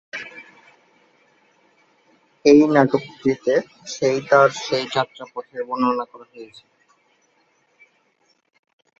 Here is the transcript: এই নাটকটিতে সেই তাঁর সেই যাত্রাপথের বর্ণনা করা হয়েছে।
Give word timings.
এই 2.45 2.59
নাটকটিতে 2.73 3.53
সেই 3.93 4.17
তাঁর 4.29 4.49
সেই 4.61 4.85
যাত্রাপথের 4.95 5.61
বর্ণনা 5.67 6.05
করা 6.11 6.25
হয়েছে। 6.31 6.63